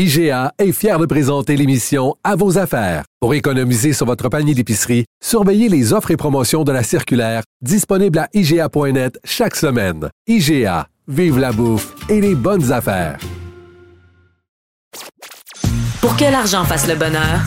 IGA 0.00 0.52
est 0.60 0.70
fier 0.70 0.96
de 0.96 1.06
présenter 1.06 1.56
l'émission 1.56 2.14
À 2.22 2.36
vos 2.36 2.56
affaires. 2.56 3.02
Pour 3.18 3.34
économiser 3.34 3.92
sur 3.92 4.06
votre 4.06 4.28
panier 4.28 4.54
d'épicerie, 4.54 5.06
surveillez 5.20 5.68
les 5.68 5.92
offres 5.92 6.12
et 6.12 6.16
promotions 6.16 6.62
de 6.62 6.70
la 6.70 6.84
circulaire 6.84 7.42
disponible 7.62 8.20
à 8.20 8.28
IGA.net 8.32 9.18
chaque 9.24 9.56
semaine. 9.56 10.08
IGA, 10.28 10.86
vive 11.08 11.40
la 11.40 11.50
bouffe 11.50 11.96
et 12.08 12.20
les 12.20 12.36
bonnes 12.36 12.70
affaires. 12.70 13.18
Pour 16.00 16.16
que 16.16 16.30
l'argent 16.30 16.64
fasse 16.64 16.86
le 16.86 16.94
bonheur, 16.94 17.40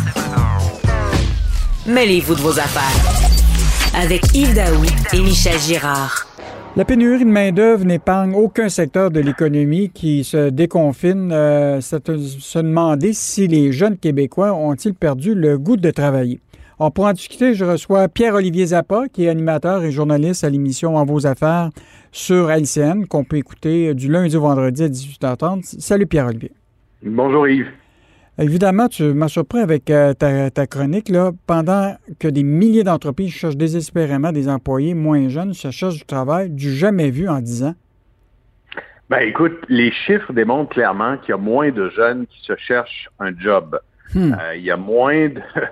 mêlez-vous 1.88 2.36
de 2.36 2.42
vos 2.42 2.60
affaires. 2.60 3.96
Avec 3.98 4.24
Yves 4.36 4.56
Daou 4.56 4.84
et 5.14 5.22
Michel 5.22 5.58
Girard. 5.58 6.28
La 6.78 6.86
pénurie 6.86 7.26
de 7.26 7.30
main-d'œuvre 7.30 7.84
n'épargne 7.84 8.34
aucun 8.34 8.70
secteur 8.70 9.12
de 9.12 9.20
l'économie 9.20 9.90
qui 9.90 10.24
se 10.24 10.50
déconfine. 10.50 11.30
Euh, 11.34 11.82
se 11.82 12.60
demander 12.60 13.12
si 13.12 13.48
les 13.50 13.74
jeunes 13.74 13.98
Québécois 13.98 14.54
ont-ils 14.54 14.94
perdu 14.94 15.36
le 15.36 15.58
goût 15.58 15.76
de 15.76 15.92
travailler. 15.92 16.40
Alors, 16.80 16.94
pour 16.94 17.06
en 17.06 17.12
discuter, 17.12 17.56
je 17.56 17.66
reçois 17.66 18.08
Pierre-Olivier 18.08 18.68
Zappa, 18.68 19.10
qui 19.12 19.26
est 19.26 19.30
animateur 19.30 19.84
et 19.84 19.92
journaliste 19.92 20.46
à 20.46 20.50
l'émission 20.50 20.96
En 20.96 21.04
vos 21.04 21.28
affaires 21.28 21.72
sur 22.14 22.50
LCN, 22.50 23.06
qu'on 23.06 23.26
peut 23.26 23.38
écouter 23.38 23.94
du 23.94 24.10
lundi 24.10 24.38
au 24.38 24.42
vendredi 24.42 24.84
à 24.84 24.88
18h30. 24.88 25.78
Salut 25.78 26.08
Pierre-Olivier. 26.08 26.52
Bonjour 27.04 27.50
Yves. 27.50 27.68
Évidemment, 28.38 28.88
tu 28.88 29.04
m'as 29.14 29.28
surpris 29.28 29.60
avec 29.60 29.90
euh, 29.90 30.14
ta, 30.14 30.68
chronique. 30.68 31.10
Là, 31.10 31.32
pendant 31.48 31.96
que 32.20 32.28
des 32.28 32.44
milliers 32.44 32.84
d'entreprises 32.84 33.32
cherchent 33.32 33.58
désespérément 33.58 34.32
des 34.32 34.48
employés 34.48 34.94
moins 34.94 35.28
jeunes, 35.28 35.54
ça 35.54 35.72
cherche 35.72 35.96
du 35.96 36.06
travail 36.06 36.50
du 36.50 36.74
jamais 36.74 37.12
vu 37.12 37.28
en 37.28 37.40
10 37.40 37.64
ans. 37.66 37.76
Ben, 39.10 39.20
écoute, 39.28 39.58
les 39.68 39.92
chiffres 39.92 40.32
démontrent 40.32 40.72
clairement 40.72 41.18
qu'il 41.18 41.32
y 41.32 41.34
a 41.34 41.38
moins 41.38 41.70
de 41.70 41.90
jeunes 41.90 42.26
qui 42.28 42.42
se 42.44 42.56
cherchent 42.56 43.10
un 43.20 43.38
job. 43.38 43.78
Hmm. 44.16 44.34
Euh, 44.34 44.56
il 44.56 44.64
y 44.64 44.72
a 44.72 44.78
moins 44.78 45.30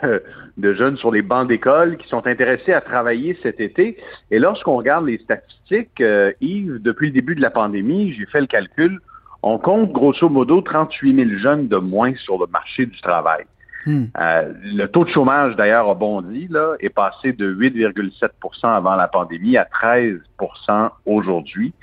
de, 0.58 0.74
jeunes 0.74 0.98
sur 0.98 1.12
les 1.12 1.22
bancs 1.22 1.48
d'école 1.48 1.98
qui 1.98 2.08
sont 2.10 2.28
intéressés 2.28 2.74
à 2.74 2.82
travailler 2.82 3.38
cet 3.42 3.62
été. 3.62 3.98
Et 4.32 4.40
lorsqu'on 4.40 4.76
regarde 4.76 5.06
les 5.06 5.18
statistiques, 5.20 6.02
euh, 6.02 6.34
Yves, 6.42 6.80
depuis 6.82 7.08
le 7.08 7.14
début 7.14 7.36
de 7.36 7.42
la 7.42 7.50
pandémie, 7.50 8.14
j'ai 8.14 8.26
fait 8.26 8.42
le 8.42 8.48
calcul, 8.48 9.00
on 9.42 9.58
compte 9.58 9.92
grosso 9.92 10.30
modo 10.30 10.62
38 10.62 11.16
000 11.16 11.40
jeunes 11.40 11.68
de 11.68 11.78
moins 11.78 12.14
sur 12.16 12.38
le 12.38 12.48
marché 12.48 12.86
du 12.86 13.00
travail. 13.02 13.46
Hmm. 13.86 14.06
Euh, 14.20 14.54
le 14.64 14.88
taux 14.88 15.06
de 15.06 15.10
chômage, 15.10 15.56
d'ailleurs, 15.56 15.90
a 15.90 15.96
bondi, 15.96 16.48
là, 16.50 16.76
est 16.80 16.90
passé 16.90 17.32
de 17.32 17.54
8,7% 17.54 18.68
avant 18.68 18.96
la 18.96 19.08
pandémie 19.08 19.58
à 19.58 19.66
13% 19.66 20.90
aujourd'hui. 21.06 21.74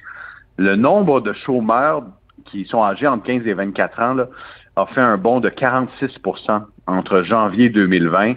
Le 0.58 0.76
nombre 0.76 1.20
de 1.20 1.32
chômeurs 1.32 2.04
qui 2.44 2.66
sont 2.66 2.82
âgés 2.82 3.06
entre 3.06 3.24
15 3.24 3.46
et 3.46 3.54
24 3.54 4.00
ans 4.00 4.14
là, 4.14 4.26
a 4.76 4.86
fait 4.86 5.00
un 5.00 5.16
bond 5.16 5.40
de 5.40 5.48
46% 5.48 6.62
entre 6.86 7.22
janvier 7.22 7.70
2020 7.70 8.34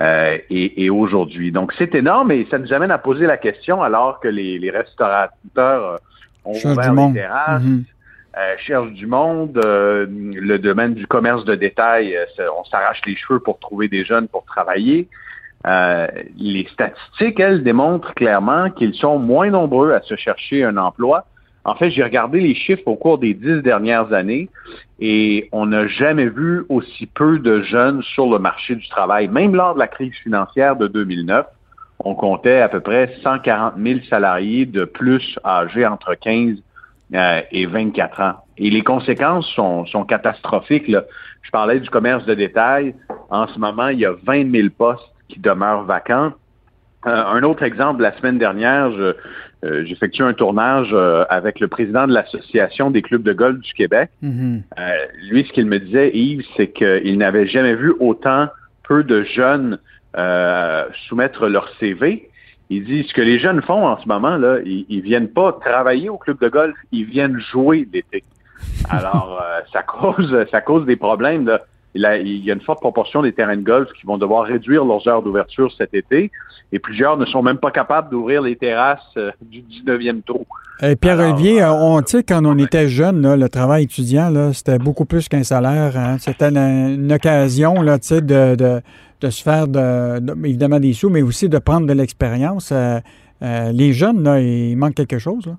euh, 0.00 0.38
et, 0.50 0.90
aujourd'hui. 0.90 1.50
Donc, 1.50 1.72
c'est 1.76 1.94
énorme 1.94 2.30
et 2.30 2.46
ça 2.50 2.58
nous 2.58 2.72
amène 2.72 2.90
à 2.90 2.98
poser 2.98 3.26
la 3.26 3.38
question 3.38 3.82
alors 3.82 4.20
que 4.20 4.28
les, 4.28 4.70
restaurateurs 4.70 5.98
ont 6.44 6.52
ouvert 6.52 6.92
les 6.92 7.12
terrasses. 7.14 7.62
Mm-hmm. 7.62 7.84
Euh, 8.36 8.54
cherche 8.58 8.92
du 8.92 9.06
monde. 9.06 9.58
Euh, 9.64 10.06
le 10.08 10.58
domaine 10.58 10.94
du 10.94 11.06
commerce 11.06 11.44
de 11.44 11.54
détail, 11.54 12.14
euh, 12.14 12.46
on 12.58 12.64
s'arrache 12.64 13.00
les 13.06 13.16
cheveux 13.16 13.40
pour 13.40 13.58
trouver 13.58 13.88
des 13.88 14.04
jeunes 14.04 14.28
pour 14.28 14.44
travailler. 14.44 15.08
les 15.64 16.66
statistiques, 16.72 17.40
elles, 17.40 17.62
démontrent 17.64 18.14
clairement 18.14 18.70
qu'ils 18.70 18.94
sont 18.94 19.18
moins 19.18 19.50
nombreux 19.50 19.92
à 19.92 20.02
se 20.02 20.14
chercher 20.16 20.62
un 20.62 20.76
emploi. 20.76 21.24
En 21.64 21.74
fait, 21.74 21.90
j'ai 21.90 22.04
regardé 22.04 22.40
les 22.40 22.54
chiffres 22.54 22.86
au 22.86 22.96
cours 22.96 23.18
des 23.18 23.34
dix 23.34 23.60
dernières 23.62 24.12
années 24.12 24.48
et 25.00 25.48
on 25.52 25.66
n'a 25.66 25.86
jamais 25.88 26.28
vu 26.28 26.64
aussi 26.68 27.06
peu 27.06 27.38
de 27.38 27.62
jeunes 27.62 28.02
sur 28.02 28.30
le 28.30 28.38
marché 28.38 28.76
du 28.76 28.88
travail. 28.88 29.28
Même 29.28 29.54
lors 29.54 29.74
de 29.74 29.80
la 29.80 29.88
crise 29.88 30.14
financière 30.22 30.76
de 30.76 30.86
2009, 30.86 31.46
on 31.98 32.14
comptait 32.14 32.60
à 32.60 32.68
peu 32.68 32.80
près 32.80 33.14
140 33.22 33.74
000 33.82 34.00
salariés 34.08 34.64
de 34.64 34.84
plus 34.84 35.38
âgés 35.44 35.86
entre 35.86 36.14
15 36.14 36.58
euh, 37.14 37.40
et 37.52 37.66
24 37.66 38.20
ans. 38.20 38.34
Et 38.58 38.68
les 38.70 38.82
conséquences 38.82 39.48
sont, 39.54 39.86
sont 39.86 40.04
catastrophiques. 40.04 40.88
Là. 40.88 41.04
Je 41.42 41.50
parlais 41.50 41.80
du 41.80 41.88
commerce 41.88 42.26
de 42.26 42.34
détail. 42.34 42.94
En 43.30 43.46
ce 43.46 43.58
moment, 43.58 43.88
il 43.88 44.00
y 44.00 44.06
a 44.06 44.12
20 44.26 44.52
000 44.52 44.68
postes 44.76 45.08
qui 45.28 45.40
demeurent 45.40 45.84
vacants. 45.84 46.32
Euh, 47.06 47.24
un 47.24 47.42
autre 47.44 47.62
exemple, 47.62 48.02
la 48.02 48.14
semaine 48.18 48.38
dernière, 48.38 48.90
euh, 48.90 49.14
j'ai 49.62 49.92
effectué 49.92 50.22
un 50.22 50.34
tournage 50.34 50.94
avec 51.30 51.60
le 51.60 51.68
président 51.68 52.06
de 52.06 52.12
l'Association 52.12 52.90
des 52.90 53.02
clubs 53.02 53.22
de 53.22 53.32
golf 53.32 53.58
du 53.60 53.72
Québec. 53.72 54.10
Mm-hmm. 54.22 54.62
lui, 55.30 55.44
ce 55.44 55.52
qu'il 55.52 55.66
me 55.66 55.78
disait, 55.78 56.10
Yves, 56.14 56.44
c'est 56.56 56.68
qu'il 56.68 57.16
n'avait 57.18 57.46
jamais 57.46 57.74
vu 57.74 57.94
autant 58.00 58.48
peu 58.86 59.02
de 59.02 59.22
jeunes 59.22 59.78
soumettre 61.08 61.48
leur 61.48 61.70
CV 61.80 62.28
il 62.70 62.84
dit 62.84 63.04
ce 63.08 63.14
que 63.14 63.22
les 63.22 63.38
jeunes 63.38 63.62
font 63.62 63.86
en 63.86 63.98
ce 63.98 64.06
moment, 64.06 64.36
là, 64.36 64.58
ils, 64.64 64.84
ils 64.88 65.00
viennent 65.00 65.28
pas 65.28 65.52
travailler 65.52 66.08
au 66.08 66.18
club 66.18 66.38
de 66.40 66.48
golf, 66.48 66.76
ils 66.92 67.04
viennent 67.04 67.40
jouer 67.52 67.88
l'été. 67.92 68.24
Alors, 68.90 69.40
euh, 69.42 69.60
ça 69.72 69.82
cause 69.82 70.46
ça 70.50 70.60
cause 70.60 70.86
des 70.86 70.96
problèmes. 70.96 71.46
Là. 71.46 71.60
Il, 71.94 72.44
y 72.44 72.50
a 72.50 72.54
une 72.54 72.60
forte 72.60 72.80
proportion 72.80 73.22
des 73.22 73.32
terrains 73.32 73.56
de 73.56 73.62
golf 73.62 73.88
qui 73.98 74.06
vont 74.06 74.18
devoir 74.18 74.44
réduire 74.44 74.84
leurs 74.84 75.08
heures 75.08 75.22
d'ouverture 75.22 75.72
cet 75.76 75.94
été 75.94 76.30
et 76.70 76.78
plusieurs 76.78 77.16
ne 77.16 77.24
sont 77.24 77.42
même 77.42 77.56
pas 77.56 77.70
capables 77.70 78.10
d'ouvrir 78.10 78.42
les 78.42 78.56
terrasses 78.56 79.00
euh, 79.16 79.30
du 79.40 79.62
19e 79.62 80.22
trou. 80.22 80.46
Et 80.80 80.94
Pierre-Olivier, 80.94 81.62
euh, 81.62 81.72
on 81.72 82.04
sait 82.04 82.22
quand 82.22 82.44
on 82.44 82.56
était 82.58 82.88
jeune, 82.88 83.22
là, 83.22 83.36
le 83.36 83.48
travail 83.48 83.84
étudiant, 83.84 84.52
c'était 84.52 84.78
beaucoup 84.78 85.06
plus 85.06 85.28
qu'un 85.28 85.42
salaire. 85.42 85.96
Hein. 85.96 86.18
C'était 86.18 86.50
une, 86.50 87.10
occasion 87.10 87.80
là, 87.80 87.98
de, 87.98 88.54
de 88.54 88.80
de 89.20 89.30
se 89.30 89.42
faire 89.42 89.66
de, 89.68 90.46
évidemment 90.46 90.80
des 90.80 90.92
sous, 90.92 91.10
mais 91.10 91.22
aussi 91.22 91.48
de 91.48 91.58
prendre 91.58 91.86
de 91.86 91.92
l'expérience. 91.92 92.70
Euh, 92.72 92.98
euh, 93.42 93.72
les 93.72 93.92
jeunes, 93.92 94.22
là, 94.22 94.40
il 94.40 94.76
manque 94.76 94.94
quelque 94.94 95.18
chose. 95.18 95.46
Là. 95.46 95.56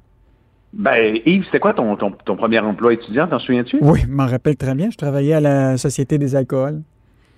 Ben, 0.72 1.18
Yves, 1.26 1.46
c'était 1.46 1.60
quoi 1.60 1.74
ton, 1.74 1.96
ton, 1.96 2.36
premier 2.36 2.60
emploi 2.60 2.94
étudiant, 2.94 3.28
t'en 3.28 3.40
souviens-tu? 3.40 3.80
Oui, 3.82 4.02
je 4.02 4.08
m'en 4.08 4.28
rappelle 4.28 4.56
très 4.56 4.76
bien. 4.76 4.90
Je 4.92 4.98
travaillais 4.98 5.34
à 5.34 5.40
la 5.40 5.78
Société 5.78 6.18
des 6.18 6.36
alcools. 6.36 6.82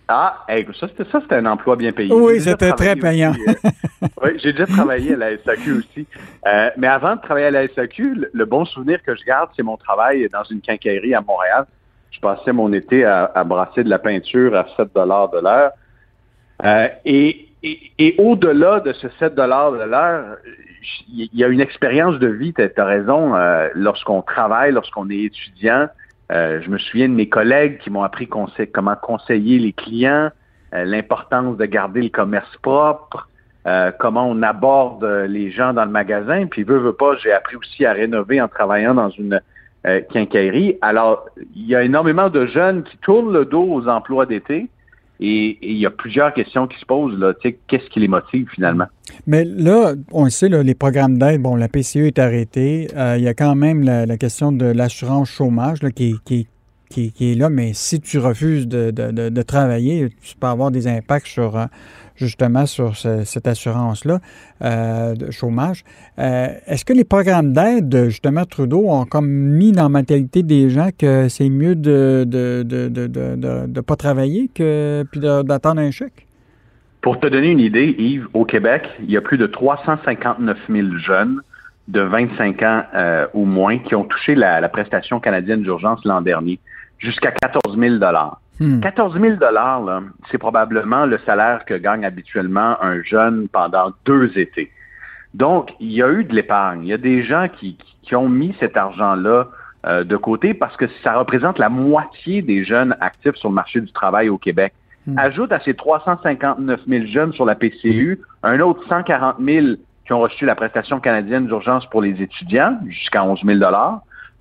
Ah, 0.09 0.46
ça, 0.78 0.88
c'était 0.98 1.36
un 1.36 1.46
emploi 1.46 1.78
bien 1.78 1.94
payé. 1.94 2.14
Oui, 2.14 2.42
c'était 2.42 2.74
très 2.74 2.98
payant. 2.98 3.34
Euh, 3.48 4.08
oui, 4.24 4.32
j'ai 4.44 4.52
déjà 4.52 4.66
travaillé 4.66 5.14
à 5.14 5.18
la 5.18 5.38
SAQ 5.38 5.72
aussi. 5.72 6.06
mais 6.76 6.88
avant 6.88 7.16
de 7.16 7.22
travailler 7.22 7.46
à 7.46 7.52
la 7.52 7.68
SAQ, 7.70 8.28
le, 8.34 8.46
bon 8.46 8.66
souvenir 8.66 9.02
que 9.03 9.16
je 9.16 9.24
garde, 9.24 9.50
c'est 9.56 9.64
mon 9.64 9.78
travail 9.78 10.28
dans 10.34 10.44
une 10.44 10.59
quincaillerie 10.59 11.14
à 11.14 11.22
Montréal. 11.22 11.66
Je 12.09 12.20
passais 12.20 12.52
mon 12.52 12.74
été 12.74 13.06
à, 13.06 13.32
à 13.34 13.46
brasser 13.46 13.86
de 13.86 13.90
la 13.90 14.00
peinture 14.00 14.53
à 14.53 14.66
7 14.76 14.90
de 14.94 15.42
l'heure. 15.42 15.72
Euh, 16.63 16.88
et, 17.05 17.47
au-delà 18.17 18.79
de 18.79 18.94
ce 18.94 19.07
7 19.19 19.35
de 19.35 19.44
l'heure, 19.44 20.38
il 21.09 21.29
y 21.33 21.44
a 21.44 21.47
une 21.47 21.61
expérience 21.61 22.17
de 22.17 22.27
vie, 22.27 22.53
tu 22.53 22.61
as, 22.61 22.85
raison, 22.85 23.35
euh, 23.35 23.69
lorsqu'on 23.75 24.22
travaille, 24.22 24.72
lorsqu'on 24.72 25.09
est 25.09 25.23
étudiant. 25.23 25.88
Euh, 26.31 26.61
je 26.61 26.69
me 26.69 26.77
souviens 26.77 27.09
de 27.09 27.13
mes 27.13 27.29
collègues 27.29 27.79
qui 27.79 27.89
m'ont 27.89 28.03
appris 28.03 28.27
comment 28.27 28.96
conseiller 28.96 29.59
les 29.59 29.73
clients, 29.73 30.29
l'importance 30.72 31.58
de 31.58 31.66
garder 31.66 32.02
le 32.02 32.09
commerce 32.09 32.55
propre, 32.61 33.28
comment 33.99 34.25
on 34.28 34.41
aborde 34.41 35.03
les 35.28 35.52
gens 35.52 35.73
dans 35.73 35.84
le 35.84 35.91
magasin. 35.91 36.47
Puis, 36.47 36.64
veux, 36.64 36.78
veux 36.78 36.93
pas, 36.93 37.17
j'ai 37.17 37.34
appris 37.34 37.57
aussi 37.57 37.85
à 37.85 37.91
rénover 37.91 38.41
en 38.41 38.47
travaillant 38.47 38.93
dans 38.93 39.09
une 39.09 39.41
quincaillerie. 39.84 40.78
Alors, 40.81 41.25
il 41.55 41.67
y 41.67 41.75
a 41.75 41.84
énormément 41.84 42.29
de 42.29 42.46
jeunes 42.46 42.84
qui 42.84 42.97
tournent 42.99 43.34
le 43.34 43.43
dos 43.43 43.67
aux 43.69 43.87
emplois 43.90 44.25
d'été 44.25 44.69
et 45.22 45.59
il 45.62 45.78
y 45.78 45.85
a 45.85 45.91
plusieurs 45.91 46.34
questions 46.34 46.68
qui 46.68 46.79
se 46.79 46.85
posent. 46.85 47.18
Là, 47.18 47.34
qu'est-ce 47.44 47.88
qui 47.90 48.00
les 48.00 48.08
motive 48.08 48.47
finalement? 48.53 48.88
Mais 49.28 49.46
là, 49.46 49.94
on 50.12 50.23
le 50.23 50.32
sait, 50.32 50.50
les 50.50 50.73
programmes 50.73 51.20
d'aide, 51.20 51.41
bon, 51.41 51.56
la 51.56 51.68
PCE 51.68 52.08
est 52.08 52.20
arrêtée. 52.20 52.88
Euh, 52.96 53.18
il 53.18 53.23
y 53.23 53.28
a 53.28 53.35
quand 53.35 53.53
même 53.53 53.84
la, 53.84 54.18
question 54.18 54.52
de 54.52 54.66
l'assurance 54.66 55.29
chômage 55.29 55.79
qui, 55.96 56.20
est 56.32 56.47
qui, 56.91 57.32
est 57.32 57.35
là, 57.35 57.49
mais 57.49 57.72
si 57.73 57.99
tu 57.99 58.20
refuses 58.20 58.67
de, 58.67 59.41
travailler, 59.41 60.09
tu 60.22 60.35
peux 60.35 60.47
avoir 60.47 60.72
des 60.72 60.88
impacts 60.88 61.28
sur 61.28 61.58
justement 62.22 62.66
sur 62.66 62.96
cette 62.96 63.47
assurance-là 63.47 64.20
euh, 64.61 65.16
de 65.16 65.32
chômage. 65.32 65.84
Euh, 66.20 66.47
est-ce 66.67 66.85
que 66.85 66.93
les 66.93 67.03
programmes 67.03 67.52
d'aide, 67.53 68.05
justement, 68.09 68.46
Trudeau, 68.46 68.90
ont 68.90 69.05
comme 69.05 69.28
mis 69.28 69.72
dans 69.72 69.84
la 69.84 69.90
mentalité 69.90 70.43
des 70.43 70.70
gens 70.70 70.90
que 70.97 71.28
c'est 71.29 71.49
mieux 71.49 71.76
de 71.76 72.26
ne 72.28 73.82
pas 73.82 73.96
travailler 73.96 74.49
que 74.53 75.03
puis 75.11 75.20
d'attendre 75.20 75.82
un 75.82 75.91
chèque? 75.91 76.28
Pour 77.02 77.20
te 77.20 77.26
donner 77.26 77.49
une 77.49 77.59
idée, 77.59 77.96
Yves, 77.97 78.28
au 78.35 78.46
Québec, 78.46 78.84
il 78.99 79.09
y 79.09 79.17
a 79.17 79.22
plus 79.22 79.40
de 79.40 79.47
359 79.47 80.58
000 80.70 80.88
jeunes 80.97 81.41
de 81.91 82.02
25 82.02 82.64
ans 82.64 82.84
euh, 82.96 83.28
ou 83.34 83.46
moins 83.46 83.78
qui 83.78 83.96
ont 83.96 84.05
touché 84.05 84.34
la, 84.35 84.61
la 84.61 84.70
prestation 84.70 85.20
canadienne 85.20 85.61
d'urgence 85.61 86.03
l'an 86.05 86.22
dernier, 86.22 86.59
jusqu'à 86.99 87.32
14 87.32 87.78
000 87.78 87.99
14 88.82 89.20
000 89.20 89.35
dollars, 89.38 89.82
c'est 90.29 90.38
probablement 90.38 91.05
le 91.05 91.17
salaire 91.26 91.66
que 91.66 91.73
gagne 91.73 92.05
habituellement 92.05 92.78
un 92.82 93.02
jeune 93.02 93.47
pendant 93.52 93.91
deux 94.05 94.38
étés. 94.38 94.72
Donc, 95.34 95.73
il 95.79 95.91
y 95.91 96.03
a 96.03 96.09
eu 96.09 96.23
de 96.23 96.35
l'épargne. 96.35 96.84
Il 96.84 96.90
y 96.90 96.93
a 96.93 96.97
des 96.97 97.23
gens 97.23 97.47
qui, 97.49 97.78
ont 98.14 98.29
mis 98.29 98.53
cet 98.59 98.76
argent-là 98.76 99.47
euh, 99.85 100.03
de 100.03 100.17
côté 100.17 100.53
parce 100.53 100.76
que 100.76 100.85
ça 101.02 101.17
représente 101.17 101.58
la 101.58 101.70
moitié 101.70 102.41
des 102.41 102.66
jeunes 102.66 102.96
actifs 102.99 103.35
sur 103.35 103.47
le 103.47 103.55
marché 103.55 103.79
du 103.79 103.91
travail 103.93 104.28
au 104.28 104.38
Québec. 104.38 104.73
Hmm. 105.08 105.17
Ajoute 105.17 105.52
à 105.53 105.61
ces 105.61 105.73
359 105.73 106.82
000 106.88 107.05
jeunes 107.05 107.32
sur 107.32 107.46
la 107.46 107.55
PCU 107.55 108.20
un 108.43 108.59
autre 108.59 108.85
140 108.90 109.38
000 109.40 109.67
qui 110.11 110.16
ont 110.16 110.19
reçu 110.19 110.46
la 110.46 110.55
prestation 110.55 110.99
canadienne 110.99 111.46
d'urgence 111.47 111.85
pour 111.85 112.02
les 112.02 112.22
étudiants, 112.22 112.78
jusqu'à 112.90 113.23
11 113.23 113.43
000 113.46 113.59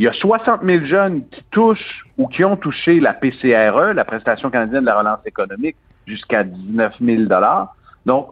il 0.01 0.05
y 0.05 0.09
a 0.09 0.13
60 0.13 0.63
000 0.65 0.85
jeunes 0.87 1.23
qui 1.29 1.45
touchent 1.53 2.05
ou 2.19 2.27
qui 2.27 2.45
ont 2.45 2.57
touché 2.57 2.99
la 2.99 3.13
PCRE, 3.13 3.93
la 3.95 4.05
prestation 4.05 4.51
canadienne 4.51 4.81
de 4.81 4.87
la 4.87 4.99
relance 4.99 5.25
économique, 5.27 5.77
jusqu'à 6.09 6.43
19 6.43 6.95
000 7.01 7.23
Donc, 8.05 8.31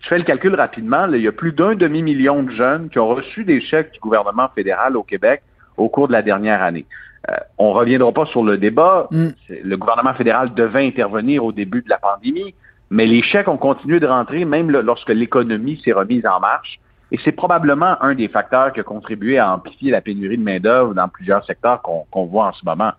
tu 0.00 0.08
fais 0.08 0.16
le 0.16 0.24
calcul 0.24 0.54
rapidement, 0.54 1.06
il 1.12 1.20
y 1.20 1.28
a 1.28 1.32
plus 1.32 1.52
d'un 1.52 1.74
demi-million 1.74 2.42
de 2.44 2.52
jeunes 2.52 2.88
qui 2.88 2.98
ont 2.98 3.08
reçu 3.08 3.44
des 3.44 3.60
chèques 3.60 3.92
du 3.92 4.00
gouvernement 4.00 4.48
fédéral 4.54 4.96
au 4.96 5.02
Québec 5.02 5.42
au 5.76 5.90
cours 5.90 6.08
de 6.08 6.14
la 6.14 6.22
dernière 6.22 6.62
année. 6.62 6.86
Euh, 7.28 7.34
on 7.58 7.74
ne 7.74 7.78
reviendra 7.80 8.12
pas 8.12 8.24
sur 8.24 8.42
le 8.42 8.56
débat. 8.56 9.08
Mm. 9.10 9.28
Le 9.62 9.76
gouvernement 9.76 10.14
fédéral 10.14 10.54
devait 10.54 10.86
intervenir 10.86 11.44
au 11.44 11.52
début 11.52 11.82
de 11.82 11.90
la 11.90 11.98
pandémie, 11.98 12.54
mais 12.90 13.06
les 13.06 13.22
chèques 13.22 13.48
ont 13.48 13.56
continué 13.56 14.00
de 14.00 14.06
rentrer 14.06 14.44
même 14.44 14.70
lorsque 14.70 15.10
l'économie 15.10 15.80
s'est 15.84 15.92
remise 15.92 16.26
en 16.26 16.40
marche. 16.40 16.80
Et 17.10 17.18
c'est 17.24 17.32
probablement 17.32 17.96
un 18.02 18.14
des 18.14 18.28
facteurs 18.28 18.72
qui 18.72 18.80
a 18.80 18.82
contribué 18.82 19.38
à 19.38 19.52
amplifier 19.54 19.90
la 19.90 20.00
pénurie 20.00 20.36
de 20.36 20.42
main-d'œuvre 20.42 20.94
dans 20.94 21.08
plusieurs 21.08 21.44
secteurs 21.44 21.80
qu'on 21.82 22.24
voit 22.26 22.46
en 22.46 22.52
ce 22.52 22.64
moment. 22.64 22.92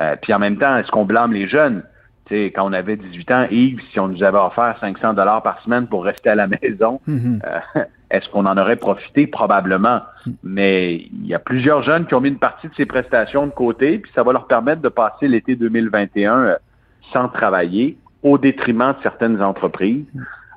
Euh, 0.00 0.16
puis 0.20 0.34
en 0.34 0.40
même 0.40 0.58
temps, 0.58 0.76
est-ce 0.76 0.90
qu'on 0.90 1.04
blâme 1.04 1.32
les 1.32 1.46
jeunes? 1.46 1.84
sais, 2.28 2.52
quand 2.54 2.68
on 2.68 2.72
avait 2.72 2.96
18 2.96 3.30
ans, 3.30 3.46
Yves, 3.50 3.80
si 3.92 4.00
on 4.00 4.08
nous 4.08 4.22
avait 4.22 4.38
offert 4.38 4.76
500 4.80 5.14
dollars 5.14 5.42
par 5.42 5.60
semaine 5.62 5.86
pour 5.86 6.04
rester 6.04 6.30
à 6.30 6.34
la 6.34 6.46
maison, 6.62 7.00
mm-hmm. 7.08 7.40
euh, 7.44 7.84
est-ce 8.10 8.28
qu'on 8.28 8.46
en 8.46 8.56
aurait 8.56 8.76
profité? 8.76 9.26
Probablement. 9.26 10.00
Mais 10.42 10.94
il 10.94 11.26
y 11.26 11.34
a 11.34 11.38
plusieurs 11.38 11.82
jeunes 11.82 12.06
qui 12.06 12.14
ont 12.14 12.20
mis 12.20 12.30
une 12.30 12.38
partie 12.38 12.68
de 12.68 12.74
ces 12.74 12.86
prestations 12.86 13.46
de 13.46 13.52
côté, 13.52 13.98
puis 13.98 14.10
ça 14.14 14.22
va 14.22 14.32
leur 14.32 14.46
permettre 14.46 14.82
de 14.82 14.88
passer 14.88 15.28
l'été 15.28 15.56
2021 15.56 16.38
euh, 16.38 16.56
sans 17.12 17.28
travailler, 17.28 17.98
au 18.24 18.38
détriment 18.38 18.92
de 18.92 19.02
certaines 19.02 19.40
entreprises. 19.40 20.04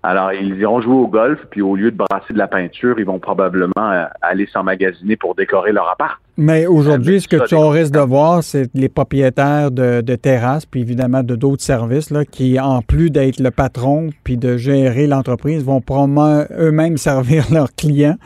Alors, 0.04 0.31
ils 0.31 0.56
iront 0.60 0.80
jouer 0.80 0.94
au 0.94 1.08
golf, 1.08 1.40
puis 1.52 1.62
au 1.62 1.75
lieu 1.75 1.92
de 1.92 1.98
brasser 1.98 2.31
de 2.31 2.38
la 2.38 2.48
peinture, 2.48 2.98
ils 2.98 3.06
vont 3.06 3.19
probablement 3.19 3.72
euh, 3.78 4.06
aller 4.22 4.48
s'emmagasiner 4.48 5.18
pour 5.18 5.36
décorer 5.36 5.74
leur 5.74 5.90
appart. 5.90 6.18
Mais 6.38 6.66
aujourd'hui, 6.66 7.19
ce 7.19 7.28
que 7.28 7.46
tu 7.46 7.56
risque 7.56 7.94
de 7.94 8.00
voir, 8.00 8.44
c'est 8.44 8.69
les 8.74 8.90
propriétaires 8.90 9.72
de, 9.72 10.02
terrasses, 10.16 10.66
puis 10.66 10.81
évidemment 10.81 11.24
de 11.24 11.36
d'autres 11.36 11.64
services, 11.64 12.12
là, 12.12 12.24
qui, 12.24 12.60
en 12.60 12.81
plus 12.81 13.10
d'être 13.10 13.40
le 13.40 13.52
patron, 13.52 14.10
puis 14.24 14.38
de 14.38 14.56
gérer 14.56 15.08
l'entreprise, 15.08 15.66
vont 15.66 15.81
probablement 15.81 16.44
eux-mêmes 16.58 16.98
servir 17.10 17.46
leurs 17.52 17.74
clients. 17.75 18.18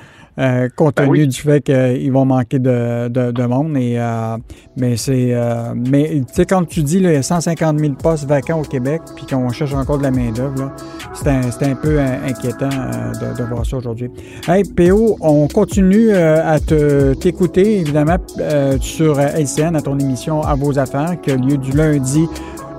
Euh, 0.42 0.70
compte 0.76 0.96
ben 0.98 1.08
tenu 1.08 1.28
du 1.28 1.40
fait 1.40 1.62
qu'ils 1.62 2.12
vont 2.12 2.26
manquer 2.26 2.58
de, 2.58 3.10
de, 3.10 3.46
monde. 3.46 3.78
Et, 3.78 4.00
euh, 4.00 4.38
mais 4.76 4.98
c'est, 4.98 5.34
euh, 5.34 5.74
mais 5.76 6.24
tu 6.28 6.34
sais, 6.34 6.46
quand 6.46 6.66
tu 6.66 6.82
dis 6.82 6.98
il 6.98 7.04
y 7.04 7.16
a 7.16 7.22
150 7.22 7.80
000 7.80 7.94
postes 7.94 8.26
vacants 8.26 8.60
au 8.60 8.64
Québec, 8.64 9.02
puis 9.16 9.28
qu'on 9.28 9.50
cherche 9.50 9.76
encore 9.76 10.00
de 10.00 10.04
la 10.04 10.12
main 10.12 10.32
d'œuvre, 10.32 10.72
c'est 11.14 11.28
un, 11.28 11.42
un, 11.42 11.76
peu 11.76 12.00
inquiétant 12.00 12.70
de, 12.70 13.38
de, 13.38 13.44
voir 13.44 13.66
ça 13.66 13.78
aujourd'hui. 13.78 14.10
Hey, 14.48 14.64
PO, 14.64 15.18
on 15.22 15.48
continue 15.48 16.12
à 16.12 16.60
te, 16.60 17.14
t'écouter 17.14 17.80
évidemment 17.82 18.18
sur 18.80 19.20
LCN 19.20 19.76
à 19.76 19.82
ton 19.82 20.00
émission 20.00 20.42
à 20.42 20.56
vos 20.56 20.80
affaires 20.80 21.18
qui 21.22 21.32
a 21.32 21.36
lieu 21.36 21.58
du 21.58 21.72
lundi 21.72 22.26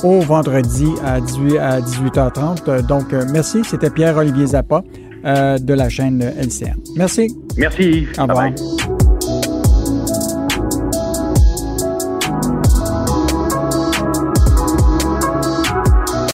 au 0.03 0.19
vendredi 0.21 0.89
à, 1.05 1.21
18, 1.21 1.59
à 1.59 1.81
18h30. 1.81 2.87
Donc, 2.87 3.13
merci. 3.33 3.63
C'était 3.65 3.91
Pierre-Olivier 3.91 4.47
Zappa. 4.47 4.83
Euh, 5.25 5.59
de 5.59 5.75
la 5.75 5.89
chaîne 5.89 6.21
LCN. 6.21 6.75
Merci. 6.97 7.29
Merci. 7.57 8.07
Au 8.19 8.23
revoir. 8.23 8.51